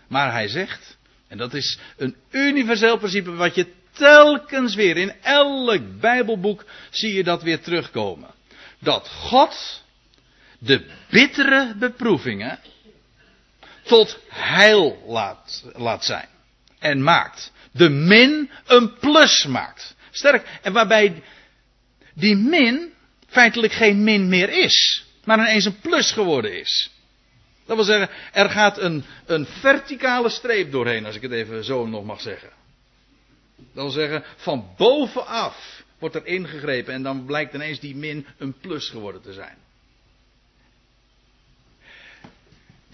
[0.09, 0.97] Maar hij zegt,
[1.29, 7.25] en dat is een universeel principe wat je telkens weer in elk Bijbelboek zie je
[7.25, 8.31] dat weer terugkomen.
[8.79, 9.85] Dat God
[10.59, 12.59] de bittere beproevingen
[13.83, 16.29] tot heil laat, laat zijn.
[16.79, 17.53] En maakt.
[17.77, 19.95] De min een plus maakt.
[20.11, 20.47] Sterk.
[20.63, 21.23] En waarbij
[22.15, 22.93] die min
[23.27, 25.05] feitelijk geen min meer is.
[25.25, 26.91] Maar ineens een plus geworden is.
[27.67, 31.87] Dat wil zeggen, er gaat een, een verticale streep doorheen, als ik het even zo
[31.87, 32.51] nog mag zeggen.
[33.57, 38.59] Dat wil zeggen, van bovenaf wordt er ingegrepen en dan blijkt ineens die min een
[38.61, 39.57] plus geworden te zijn.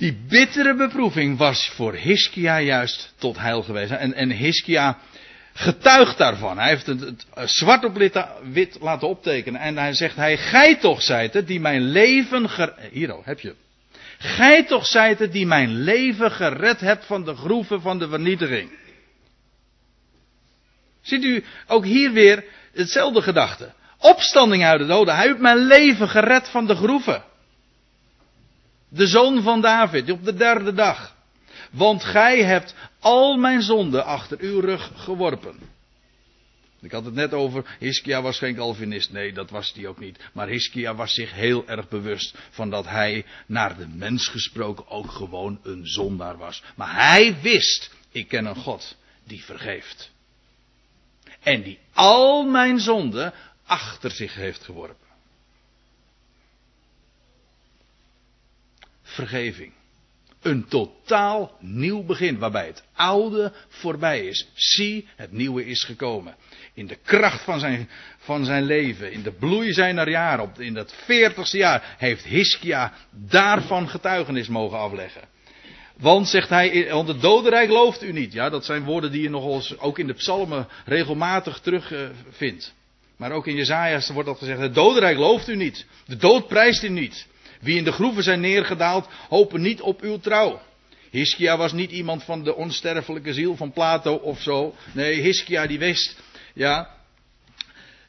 [0.03, 3.91] Die bittere beproeving was voor Hiskia juist tot heil geweest.
[3.91, 4.99] En, en Hiskia
[5.53, 6.59] getuigt daarvan.
[6.59, 7.97] Hij heeft het, zwart op
[8.43, 9.61] wit laten optekenen.
[9.61, 12.75] En hij zegt, hij, gij toch zijt het die mijn leven ger...
[12.91, 13.55] Hier heb je
[14.19, 18.71] Gij toch zijt het die mijn leven gered hebt van de groeven van de vernietiging.
[21.03, 23.73] Ziet u ook hier weer hetzelfde gedachte.
[23.99, 25.15] Opstanding uit de doden.
[25.15, 27.25] Hij heeft mijn leven gered van de groeven.
[28.95, 31.17] De zoon van David, op de derde dag.
[31.71, 35.59] Want gij hebt al mijn zonden achter uw rug geworpen.
[36.81, 39.13] Ik had het net over, Hiskia was geen Calvinist.
[39.13, 40.19] Nee, dat was hij ook niet.
[40.33, 45.11] Maar Hiskia was zich heel erg bewust van dat hij, naar de mens gesproken, ook
[45.11, 46.63] gewoon een zondaar was.
[46.77, 50.11] Maar hij wist, ik ken een God die vergeeft.
[51.41, 53.33] En die al mijn zonden
[53.65, 55.02] achter zich heeft geworpen.
[59.13, 59.73] Vergeving.
[60.43, 64.49] Een totaal nieuw begin, waarbij het oude voorbij is.
[64.55, 66.35] Zie, het nieuwe is gekomen.
[66.75, 70.95] In de kracht van zijn, van zijn leven, in de bloei zijner jaren, in dat
[71.05, 75.23] veertigste jaar, heeft Hiskia daarvan getuigenis mogen afleggen.
[75.97, 78.33] Want, zegt hij, want het dodenrijk looft u niet.
[78.33, 82.75] Ja, dat zijn woorden die je nog eens, ook in de psalmen regelmatig terugvindt.
[83.17, 85.87] maar ook in Jezaja wordt dat gezegd, het dodenrijk looft u niet.
[86.07, 87.27] De dood prijst u niet.
[87.63, 90.61] Wie in de groeven zijn neergedaald, hopen niet op uw trouw.
[91.11, 94.75] Hiskia was niet iemand van de onsterfelijke ziel van Plato of zo.
[94.93, 96.23] Nee, Hiskia die wist,
[96.55, 96.97] ja,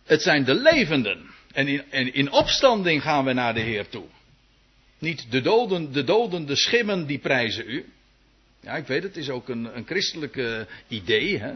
[0.03, 1.31] het zijn de levenden.
[1.51, 4.05] En in, in opstanding gaan we naar de Heer toe.
[4.99, 7.85] Niet de doden, de doden, de schimmen, die prijzen u.
[8.59, 11.39] Ja, ik weet, het is ook een, een christelijk idee.
[11.39, 11.53] Hè?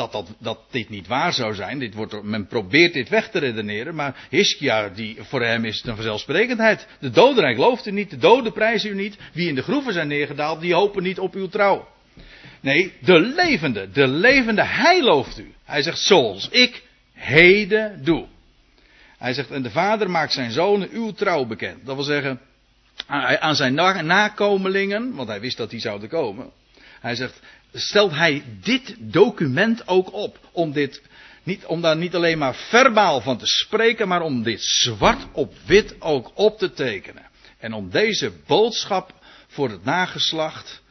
[0.00, 1.78] Dat, dat, dat dit niet waar zou zijn.
[1.78, 3.94] Dit wordt, men probeert dit weg te redeneren.
[3.94, 6.86] Maar Hiskia, die, voor hem is het een vanzelfsprekendheid.
[7.00, 8.10] De dodenrijk gelooft u niet.
[8.10, 9.16] De doden prijzen u niet.
[9.32, 11.88] Wie in de groeven zijn neergedaald, die hopen niet op uw trouw.
[12.60, 13.90] Nee, de levende.
[13.90, 15.52] De levende, hij looft u.
[15.64, 16.82] Hij zegt, zoals ik
[17.12, 18.26] heden doe.
[19.18, 21.86] Hij zegt, en de vader maakt zijn zonen uw trouw bekend.
[21.86, 22.40] Dat wil zeggen,
[23.40, 23.74] aan zijn
[24.06, 26.50] nakomelingen, want hij wist dat die zouden komen.
[27.00, 27.40] Hij zegt,
[27.72, 30.38] stelt hij dit document ook op.
[30.52, 31.02] Om, dit,
[31.42, 35.54] niet, om daar niet alleen maar verbaal van te spreken, maar om dit zwart op
[35.66, 37.28] wit ook op te tekenen.
[37.58, 39.14] En om deze boodschap
[39.48, 40.82] voor het nageslacht,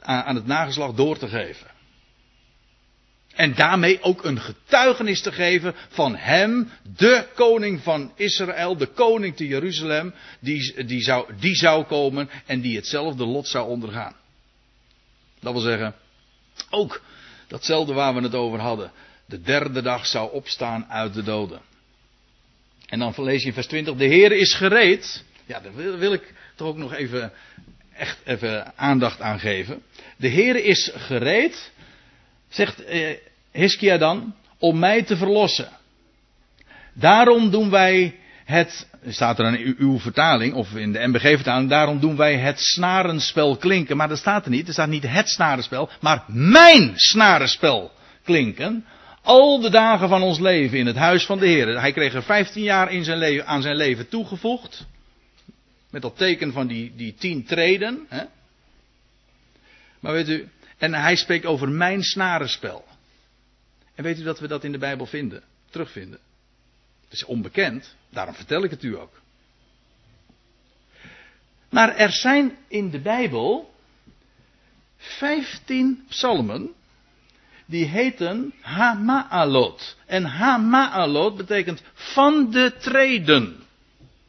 [0.00, 1.66] aan het nageslacht door te geven.
[3.38, 9.36] En daarmee ook een getuigenis te geven van hem, de koning van Israël, de koning
[9.36, 14.14] te Jeruzalem, die, die, zou, die zou komen en die hetzelfde lot zou ondergaan.
[15.40, 15.94] Dat wil zeggen,
[16.70, 17.02] ook
[17.48, 18.92] datzelfde waar we het over hadden.
[19.26, 21.60] De derde dag zou opstaan uit de doden.
[22.86, 25.24] En dan lees je in vers 20, de Heer is gereed.
[25.46, 27.32] Ja, daar wil, ik toch ook nog even,
[27.92, 29.82] echt even aandacht aan geven.
[30.16, 31.72] De Heer is gereed,
[32.48, 33.16] zegt eh,
[33.52, 35.68] Hiskia dan, om mij te verlossen.
[36.92, 38.18] Daarom doen wij
[38.48, 43.56] het, staat er in uw vertaling, of in de MBG-vertaling, daarom doen wij het snarenspel
[43.56, 43.96] klinken.
[43.96, 47.92] Maar dat staat er niet, er staat niet het snarenspel, maar mijn snarenspel
[48.24, 48.84] klinken.
[49.22, 51.80] Al de dagen van ons leven in het huis van de Heer.
[51.80, 54.86] Hij kreeg er 15 jaar in zijn leven, aan zijn leven toegevoegd.
[55.90, 58.06] Met dat teken van die, die tien treden.
[58.08, 58.24] Hè?
[60.00, 62.84] Maar weet u, en hij spreekt over mijn snarenspel.
[63.94, 66.18] En weet u dat we dat in de Bijbel vinden, terugvinden?
[67.08, 69.20] Het is onbekend, daarom vertel ik het u ook.
[71.70, 73.74] Maar er zijn in de Bijbel
[74.96, 76.72] 15 psalmen
[77.66, 79.96] die heten Hamaalot.
[80.06, 83.56] En Hamaalot betekent van de treden.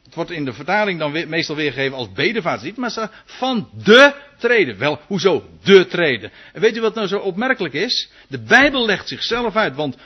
[0.04, 4.78] Het wordt in de vertaling dan meestal weergegeven als bedevaartslied, maar van de treden.
[4.78, 6.30] Wel, hoezo de treden?
[6.52, 8.10] En weet u wat nou zo opmerkelijk is?
[8.28, 9.96] De Bijbel legt zichzelf uit, want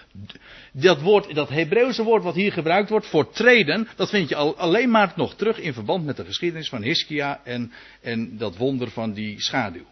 [0.72, 4.56] dat woord, dat Hebreeuwse woord wat hier gebruikt wordt voor treden, dat vind je al,
[4.56, 8.90] alleen maar nog terug in verband met de geschiedenis van Hiskia en, en dat wonder
[8.90, 9.86] van die schaduw.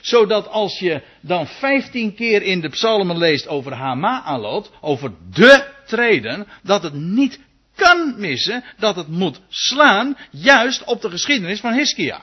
[0.00, 6.46] Zodat als je dan vijftien keer in de psalmen leest over Hamaalot, over de treden,
[6.62, 7.40] dat het niet
[7.74, 12.22] kan missen dat het moet slaan juist op de geschiedenis van Hiskia.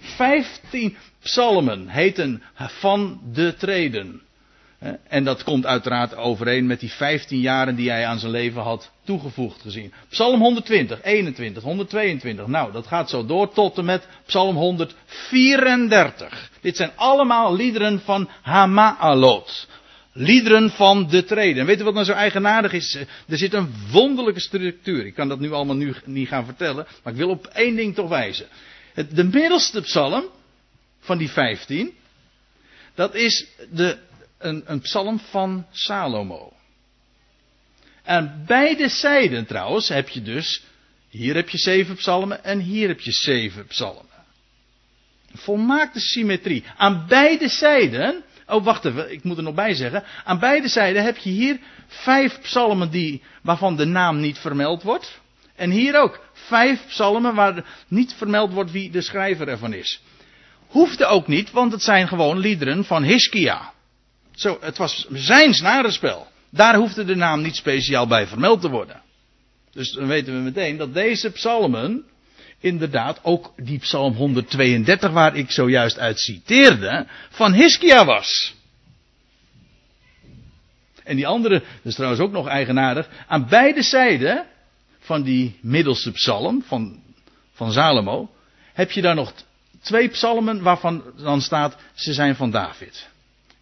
[0.00, 4.22] 15 psalmen heten van de treden.
[5.08, 8.90] En dat komt uiteraard overeen met die 15 jaren die hij aan zijn leven had
[9.04, 9.92] toegevoegd gezien.
[10.08, 12.46] Psalm 120, 21, 122.
[12.46, 16.50] Nou, dat gaat zo door tot en met Psalm 134.
[16.60, 19.68] Dit zijn allemaal liederen van Hamaalot.
[20.12, 21.60] Liederen van de treden.
[21.60, 22.94] En weet u wat nou zo eigenaardig is?
[23.28, 25.06] Er zit een wonderlijke structuur.
[25.06, 26.86] Ik kan dat nu allemaal nu niet gaan vertellen.
[27.02, 28.46] Maar ik wil op één ding toch wijzen.
[29.08, 30.24] De middelste psalm
[31.00, 31.94] van die 15.
[32.94, 33.98] Dat is de
[34.38, 36.52] een, een psalm van Salomo.
[38.02, 40.62] En beide zijden trouwens heb je dus,
[41.08, 44.08] hier heb je zeven psalmen en hier heb je zeven psalmen.
[45.34, 46.64] Volmaakte symmetrie.
[46.76, 50.04] Aan beide zijden, oh wacht even, ik moet er nog bij zeggen.
[50.24, 55.20] Aan beide zijden heb je hier vijf psalmen die, waarvan de naam niet vermeld wordt.
[55.60, 60.02] En hier ook vijf psalmen waar niet vermeld wordt wie de schrijver ervan is.
[60.66, 63.72] Hoefde ook niet, want het zijn gewoon liederen van Hiskia.
[64.34, 66.26] Zo, het was zijn snarenspel.
[66.50, 69.02] Daar hoefde de naam niet speciaal bij vermeld te worden.
[69.72, 72.04] Dus dan weten we meteen dat deze psalmen,
[72.60, 78.54] inderdaad, ook die psalm 132 waar ik zojuist uit citeerde, van Hiskia was.
[81.04, 84.46] En die andere, dat is trouwens ook nog eigenaardig, aan beide zijden
[85.00, 87.02] van die middelste psalm van,
[87.52, 88.30] van Salomo,
[88.72, 89.32] heb je daar nog
[89.82, 93.08] twee psalmen waarvan dan staat, ze zijn van David.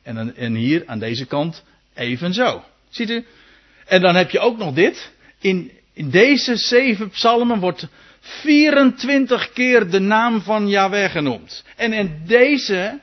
[0.03, 2.65] En, en hier aan deze kant evenzo.
[2.89, 3.27] Ziet u?
[3.87, 5.13] En dan heb je ook nog dit.
[5.41, 7.87] In, in deze zeven psalmen wordt
[8.21, 11.65] 24 keer de naam van Yahweh genoemd.
[11.77, 13.01] En in deze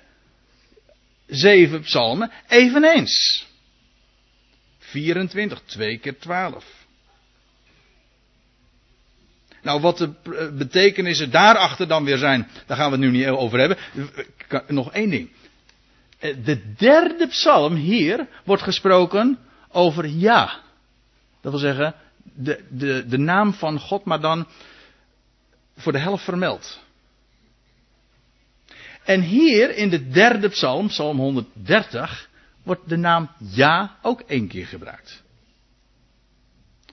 [1.27, 3.45] zeven psalmen eveneens.
[4.79, 6.84] 24, 2 keer 12.
[9.65, 10.11] Nou, wat de
[10.57, 13.77] betekenissen daarachter dan weer zijn, daar gaan we het nu niet over hebben.
[14.67, 15.29] Nog één ding.
[16.19, 19.39] Eh, de derde psalm hier wordt gesproken
[19.71, 20.59] over ja.
[21.41, 24.47] Dat wil zeggen, de, de, de naam van God, maar dan
[25.77, 26.79] voor de helft vermeld.
[29.03, 32.29] En hier in de derde psalm, psalm 130,
[32.63, 35.23] wordt de naam ja ook één keer gebruikt.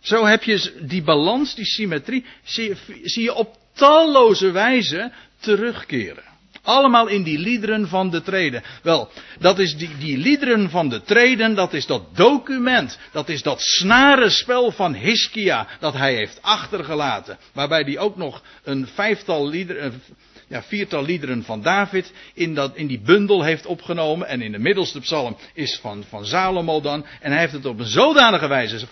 [0.03, 6.31] Zo heb je die balans, die symmetrie, zie zie je op talloze wijze terugkeren.
[6.63, 8.63] Allemaal in die liederen van de treden.
[8.83, 12.99] Wel, dat is die, die liederen van de treden, dat is dat document.
[13.13, 17.39] Dat is dat snarenspel van Hiskia dat hij heeft achtergelaten.
[17.53, 20.03] Waarbij hij ook nog een vijftal liederen,
[20.53, 24.29] ja, viertal liederen van David in, dat, in die bundel heeft opgenomen.
[24.29, 27.07] En in de middelste psalm is van, van Salomo dan.
[27.21, 28.87] En hij heeft het op een zodanige wijze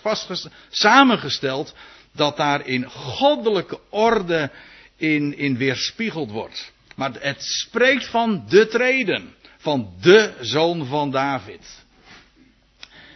[0.69, 1.75] samengesteld.
[2.13, 4.51] Dat daar in goddelijke orde
[4.97, 6.71] in, in weerspiegeld wordt.
[6.95, 9.35] Maar het spreekt van de treden.
[9.57, 11.83] Van de zoon van David.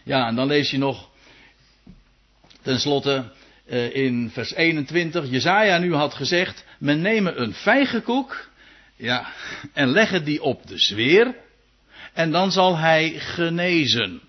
[0.03, 1.09] Ja, en dan lees je nog.
[2.61, 3.31] Ten slotte
[3.93, 5.29] in vers 21.
[5.29, 6.65] Jezaja nu had gezegd.
[6.79, 8.49] Men nemen een vijgenkoek.
[8.95, 9.33] Ja,
[9.73, 11.35] en leggen die op de zweer.
[12.13, 14.21] En dan zal hij genezen.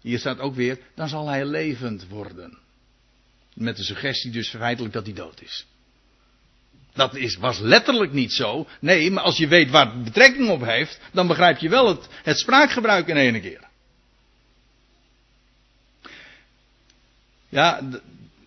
[0.00, 0.78] Hier staat ook weer.
[0.94, 2.58] Dan zal hij levend worden.
[3.54, 5.66] Met de suggestie dus feitelijk dat hij dood is.
[6.94, 8.66] Dat is, was letterlijk niet zo.
[8.80, 12.08] Nee, maar als je weet waar het betrekking op heeft, dan begrijp je wel het,
[12.22, 13.70] het spraakgebruik in ene keer.
[17.52, 17.80] Ja,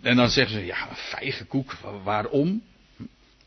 [0.01, 2.63] en dan zeggen ze, ja, vijgenkoek, waarom?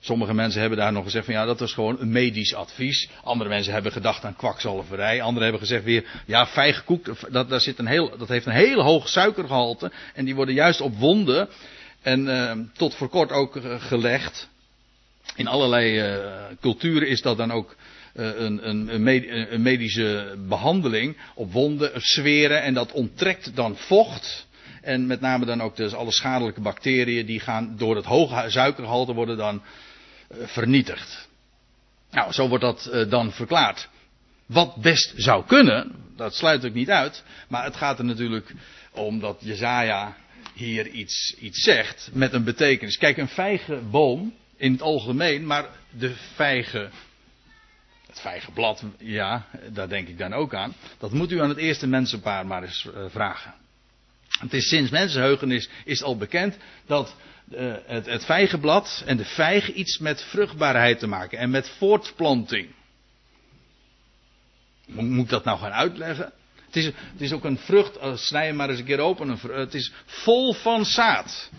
[0.01, 3.09] Sommige mensen hebben daar nog gezegd van ja, dat was gewoon een medisch advies.
[3.23, 5.23] Andere mensen hebben gedacht aan kwakzalverij.
[5.23, 8.83] Anderen hebben gezegd weer, ja, vijgenkoek, dat, daar zit een heel, dat heeft een heel
[8.83, 9.93] hoog suikergehalte.
[10.15, 11.49] En die worden juist op wonden
[12.03, 14.49] en uh, tot voor kort ook uh, gelegd.
[15.37, 17.77] In allerlei uh, culturen is dat dan ook
[18.13, 18.95] een, een,
[19.53, 24.47] een, medische behandeling op wonden, zweren en dat onttrekt dan vocht.
[24.89, 29.13] En met name dan ook dus alle schadelijke bacteriën die gaan door het hoge suikergehalte
[29.13, 31.29] worden dan uh, vernietigd.
[32.11, 33.89] Nou, zo wordt dat dan verklaard.
[34.47, 38.55] Wat best zou kunnen, dat sluit ik niet uit, maar het gaat er natuurlijk
[38.93, 40.17] om dat Jezaja
[40.55, 42.99] hier iets, iets zegt met een betekenis.
[42.99, 46.91] Kijk, een vijgenboom, in het algemeen, maar de vijgen,
[48.07, 50.75] het vijgenblad, ja, daar denk ik dan ook aan.
[50.99, 53.55] Dat moet u aan het eerste mensenpaar maar eens uh, vragen.
[54.29, 56.57] Het is sinds mensenheugenis is al bekend
[56.87, 57.17] dat
[57.53, 62.69] uh, het, het vijgenblad en de vijg iets met vruchtbaarheid te maken en met voortplanting.
[64.87, 66.33] Moet ik dat nou gaan uitleggen?
[66.67, 69.39] Het is, het is ook een vrucht, uh, snij hem maar eens een keer open.
[69.53, 71.51] Het is vol van zaad.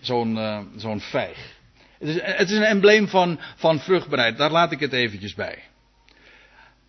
[0.00, 1.38] Zo'n uh, zo'n vijg.
[1.98, 5.62] Het is, het is een embleem van, van vruchtbaarheid, daar laat ik het eventjes bij.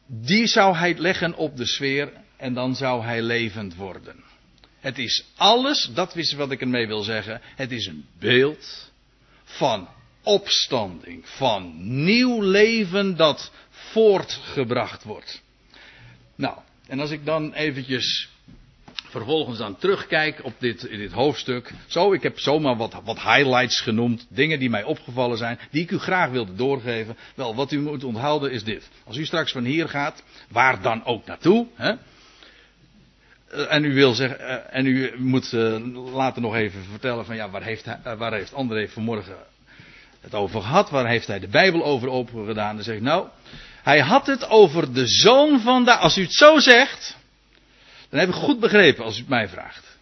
[0.06, 4.24] Die zou hij leggen op de sfeer en dan zou hij levend worden.
[4.84, 7.42] Het is alles, dat is wat ik ermee wil zeggen.
[7.44, 8.92] Het is een beeld
[9.44, 9.88] van
[10.24, 11.74] opstanding, van
[12.04, 15.42] nieuw leven dat voortgebracht wordt.
[16.36, 16.58] Nou,
[16.88, 18.30] en als ik dan eventjes
[18.94, 21.74] vervolgens dan terugkijk op dit, dit hoofdstuk.
[21.88, 24.26] Zo, ik heb zomaar wat, wat highlights genoemd.
[24.30, 25.60] Dingen die mij opgevallen zijn.
[25.72, 27.18] Die ik u graag wilde doorgeven.
[27.36, 28.90] Wel, wat u moet onthouden is dit.
[29.06, 31.68] Als u straks van hier gaat, waar dan ook naartoe.
[31.74, 31.94] Hè,
[33.54, 37.50] en u wil zeggen, eh, en u moet uh, later nog even vertellen van ja,
[37.50, 37.86] waar heeft,
[38.18, 39.36] waar heeft André vanmorgen
[40.22, 40.90] het over gehad?
[40.90, 42.76] Waar heeft hij de Bijbel over open gedaan?
[42.76, 43.28] Dan zeg nou,
[43.84, 47.18] hij had het over de zoon van de, als u het zo zegt,
[48.10, 49.98] dan heb ik goed begrepen als u het mij vraagt.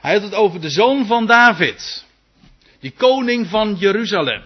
[0.00, 2.04] Hij had het over de zoon van David.
[2.80, 4.42] Die koning van Jeruzalem.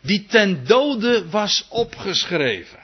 [0.00, 2.83] Die ten dode was opgeschreven.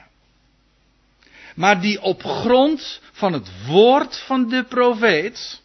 [1.55, 5.61] Maar die op grond van het woord van de profeet,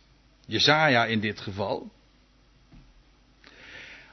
[0.47, 1.91] Jezaja in dit geval,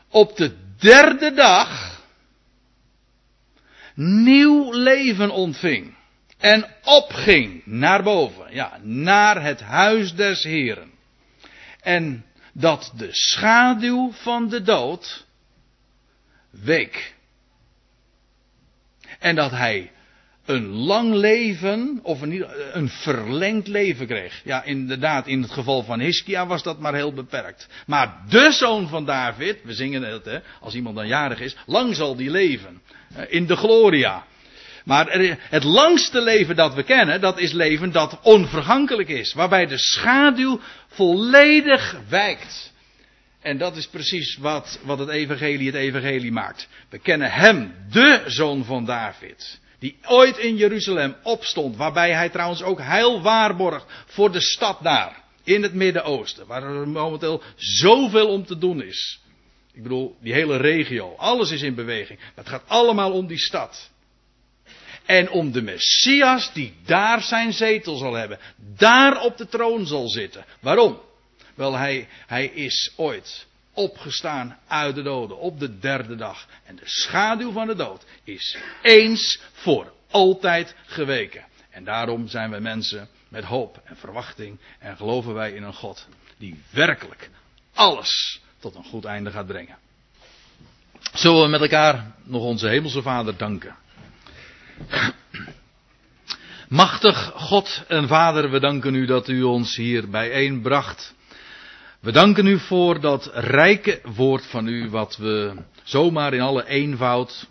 [0.10, 2.02] op de derde dag
[3.96, 5.96] nieuw leven ontving.
[6.38, 10.92] En opging naar boven, ja, naar het huis des Heren.
[11.82, 15.26] En dat de schaduw van de dood
[16.50, 17.16] week.
[19.20, 19.92] En dat hij
[20.46, 24.42] een lang leven, of een, een verlengd leven kreeg.
[24.44, 27.68] Ja, inderdaad, in het geval van Hiskia was dat maar heel beperkt.
[27.86, 31.96] Maar de zoon van David, we zingen het, hè, als iemand dan jarig is, lang
[31.96, 32.82] zal die leven.
[33.16, 34.26] Eh, in de gloria.
[34.86, 35.08] Maar
[35.50, 39.34] het langste leven dat we kennen, dat is leven dat onvergankelijk is.
[39.34, 42.72] Waarbij de schaduw volledig wijkt.
[43.42, 46.68] En dat is precies wat, wat het evangelie het evangelie maakt.
[46.90, 49.62] We kennen hem, de zoon van David.
[49.84, 51.76] Die ooit in Jeruzalem opstond.
[51.76, 55.24] Waarbij hij trouwens ook heil waarborgt voor de stad daar.
[55.44, 56.48] In het Midden-Oosten.
[56.48, 59.20] Waar er momenteel zoveel om te doen is.
[59.74, 61.16] Ik bedoel, die hele regio.
[61.18, 62.20] Alles is in beweging.
[62.36, 63.90] Het gaat allemaal om die stad.
[65.06, 68.40] En om de Messias die daar zijn zetel zal hebben.
[68.78, 70.46] Daar op de troon zal zitten.
[70.60, 71.00] Waarom?
[71.56, 76.48] Wel, hij, hij is ooit opgestaan uit de doden op de derde dag.
[76.64, 81.46] En de schaduw van de dood is eens voor altijd geweken.
[81.70, 86.08] En daarom zijn we mensen met hoop en verwachting en geloven wij in een God
[86.38, 87.30] die werkelijk
[87.74, 89.78] alles tot een goed einde gaat brengen.
[91.14, 93.76] Zullen we met elkaar nog onze Hemelse Vader danken?
[96.68, 101.14] Machtig God en Vader, we danken u dat u ons hier bijeenbracht.
[102.04, 107.50] We danken u voor dat rijke woord van u, wat we zomaar in alle eenvoud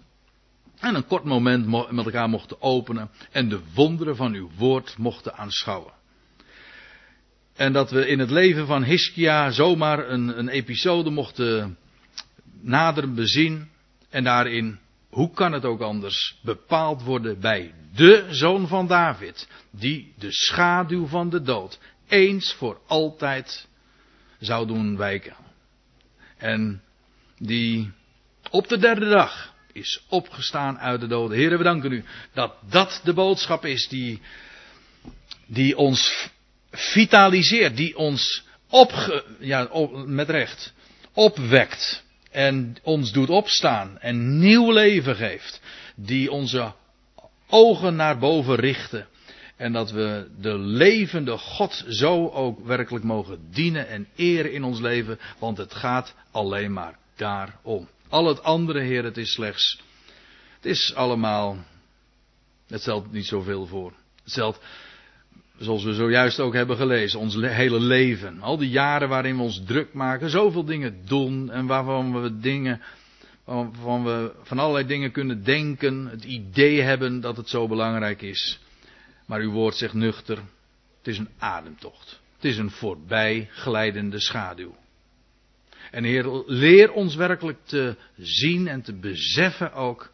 [0.79, 5.35] en een kort moment met elkaar mochten openen en de wonderen van uw woord mochten
[5.37, 5.93] aanschouwen.
[7.55, 11.79] En dat we in het leven van Hiskia zomaar een, een episode mochten
[12.61, 13.69] nader bezien
[14.11, 14.79] en daarin
[15.11, 21.07] hoe kan het ook anders, bepaald worden bij de zoon van David, die de schaduw
[21.07, 21.79] van de dood
[22.09, 23.71] eens voor altijd
[24.43, 25.35] zou doen wijken.
[26.37, 26.83] En
[27.39, 27.93] die
[28.51, 31.39] op de derde dag is opgestaan uit de doden.
[31.39, 34.21] Heren, we danken u dat dat de boodschap is die,
[35.47, 36.29] die ons
[36.71, 39.69] vitaliseert, die ons opge, ja,
[40.07, 40.75] met recht
[41.13, 45.61] opwekt en ons doet opstaan en nieuw leven geeft,
[45.95, 46.73] die onze
[47.49, 49.07] ogen naar boven richten
[49.63, 54.81] en dat we de levende God zo ook werkelijk mogen dienen en eren in ons
[54.81, 57.89] leven, want het gaat alleen maar daarom.
[58.09, 59.81] Al het andere, Heer, het is slechts,
[60.55, 61.57] het is allemaal,
[62.67, 63.93] het stelt niet zoveel voor.
[64.23, 64.61] Het stelt
[65.59, 68.41] Zoals we zojuist ook hebben gelezen, ons hele leven.
[68.41, 72.81] Al die jaren waarin we ons druk maken, zoveel dingen doen en waarvan we dingen,
[73.45, 78.61] waarvan we van allerlei dingen kunnen denken, het idee hebben dat het zo belangrijk is.
[79.33, 80.37] Maar uw woord zegt nuchter,
[80.99, 82.21] het is een ademtocht.
[82.35, 84.77] Het is een voorbijglijdende schaduw.
[85.91, 90.13] En Heer, leer ons werkelijk te zien en te beseffen ook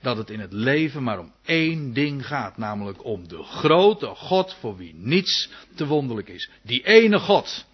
[0.00, 4.54] dat het in het leven maar om één ding gaat, namelijk om de grote God
[4.60, 6.50] voor wie niets te wonderlijk is.
[6.62, 7.66] Die ene God,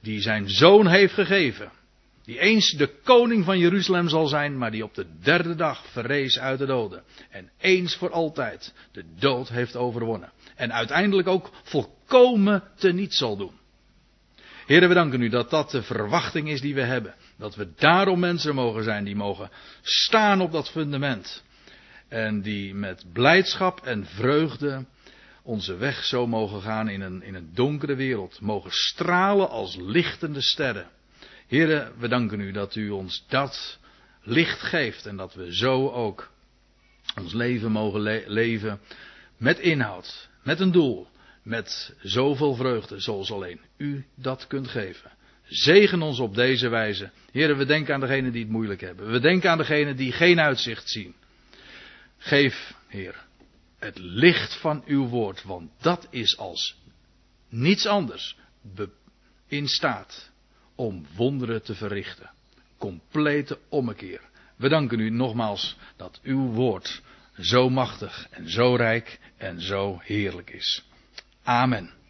[0.00, 1.72] die zijn zoon heeft gegeven,
[2.24, 6.38] die eens de koning van Jeruzalem zal zijn, maar die op de derde dag verrees
[6.38, 7.02] uit de doden.
[7.30, 10.32] En eens voor altijd de dood heeft overwonnen.
[10.56, 13.60] En uiteindelijk ook volkomen teniet zal doen.
[14.66, 17.14] Heren, we danken u dat dat de verwachting is die we hebben.
[17.38, 19.50] Dat we daarom mensen mogen zijn die mogen
[19.82, 21.42] staan op dat fundament.
[22.08, 24.84] En die met blijdschap en vreugde
[25.42, 28.40] onze weg zo mogen gaan in een, in een donkere wereld.
[28.40, 30.90] Mogen stralen als lichtende sterren.
[31.52, 33.78] Heren, we danken u dat u ons dat
[34.22, 36.30] licht geeft en dat we zo ook
[37.20, 38.80] ons leven mogen leven
[39.36, 41.08] met inhoud, met een doel,
[41.42, 45.10] met zoveel vreugde zoals alleen u dat kunt geven.
[45.44, 47.10] Zegen ons op deze wijze.
[47.32, 49.10] Heren, we denken aan degenen die het moeilijk hebben.
[49.10, 51.14] We denken aan degenen die geen uitzicht zien.
[52.18, 53.24] Geef, Heer,
[53.78, 56.76] het licht van uw woord, want dat is als
[57.48, 58.36] niets anders
[59.46, 60.31] in staat
[60.74, 62.30] om wonderen te verrichten.
[62.78, 64.20] Complete ommekeer.
[64.56, 67.02] We danken u nogmaals dat uw woord
[67.38, 70.84] zo machtig en zo rijk en zo heerlijk is.
[71.42, 72.01] Amen.